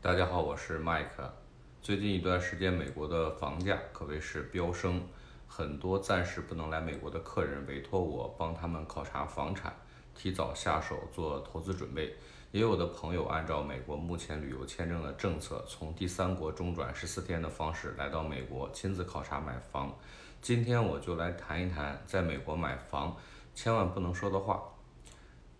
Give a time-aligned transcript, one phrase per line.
[0.00, 1.28] 大家好，我是 Mike。
[1.82, 5.02] 最近一段时间，美国的房价可谓是飙升，
[5.48, 9.74] 很多暂时不能来美国的客人委托我帮他们考察房产，
[10.14, 12.14] 提早下手做投资准备。
[12.52, 19.92] 也有的朋友按照美国目前旅游签证的政策，从第三国中转十四天的方式来到美国亲自考察买房。
[20.40, 23.16] 今天我就来谈一谈在美国买房
[23.52, 24.62] 千万不能说的话。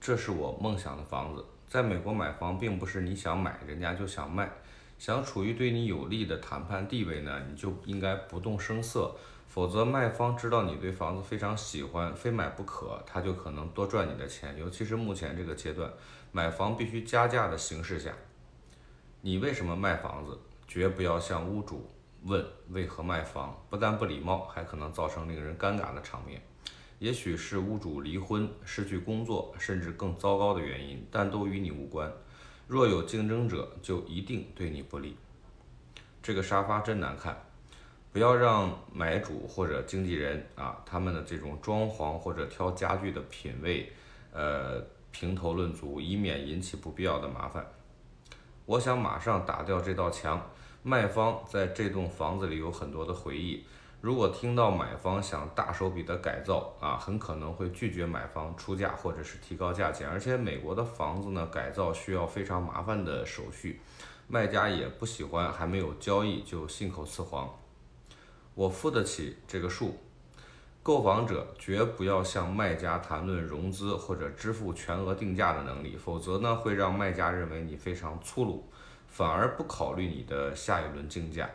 [0.00, 1.44] 这是我梦想的房子。
[1.70, 4.50] 在美国买房，并不是你想买，人家就想卖。
[4.98, 9.14] 想处于对你有利的谈判地位呢，你就应该不动声色。
[9.46, 14.58] 否则，卖方知道你对房子非常喜欢，非买不可，他就可能多赚你的钱。
[14.58, 15.88] 尤其是目前这个阶段，
[16.32, 18.12] 买房必须加价的形势下，
[19.20, 20.36] 你为什么卖房子？
[20.66, 21.88] 绝不要向屋主
[22.24, 26.42] 问为何卖房，不但不礼貌，还可能造成令人尴尬的场面。
[27.00, 32.12] 也许是屋主离婚、失去工作，甚至更糟糕的原因，但都与你无关。
[32.68, 35.16] 若有竞争者，就一定对你不利。
[36.22, 37.34] 这个沙发真难看，
[38.12, 43.90] 不要让买主或者经纪人啊，他们的这种装潢或者挑家具的品味，
[44.30, 44.78] 呃，
[45.10, 47.66] 评头论足，以免引起不必要的麻烦。
[48.66, 50.40] 我想马上打掉这道墙。
[50.82, 53.64] 卖方在这栋房子里有很多的回忆。
[54.00, 60.08] 如果听到买方想大手笔的改造啊，很可能会拒绝买方出价或者是提高价钱。
[60.08, 63.78] 而且美国的房子呢，改造需要非常麻烦的手续，
[64.26, 67.54] 卖家也不喜欢还没有交易就信口雌黄。
[68.54, 69.98] 我付得起这个数，
[70.82, 78.66] 购房者绝不要向卖家谈论融资或者支付全额定价的能力，否则呢会让卖家认为你非常粗鲁，
[79.08, 81.50] 反而不考虑你的下一轮竞价。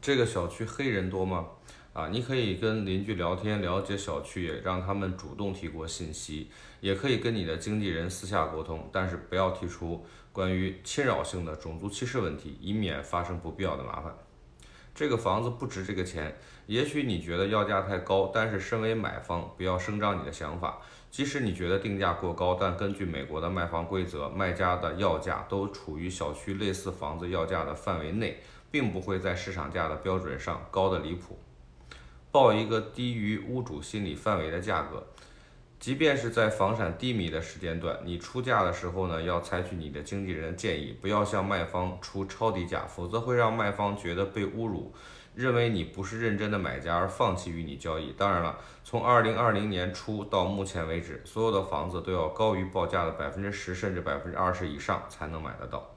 [0.00, 1.46] 这个小区黑人多吗？
[1.92, 14.14] 啊，你可以跟邻居聊天，了解小区，也让他们主动提供信息，也可以跟你的经纪人私下沟通，但是不要提出关于侵扰性的种族歧视问题，以免发生不必要的麻烦。
[14.94, 16.34] 这个房子不值这个钱，
[16.66, 20.78] 也许你觉得要价太高，但是身为买方，不要声张你的想法。
[21.10, 28.40] 即使你觉得定价过高，但根据美国的卖房规则，卖家的要价都处于小区类似房子要价的范围内。
[28.70, 31.38] 并不会在市场价的标准上高的离谱，
[32.30, 35.04] 报一个低于屋主心理范围的价格，
[35.78, 44.92] 即便是在房产低迷的时间段，你出价的时候呢，要采取你的经纪人建议，不要向卖方出超低价，否则会让卖方觉得被侮辱，
[45.34, 48.12] 认为你不是认真的买家而放弃与你交易。
[48.12, 55.90] 当然了，从二零二零年初到目前为止，所有的房子都要高于报价的百分之十甚至百分之二十以上才能买得到。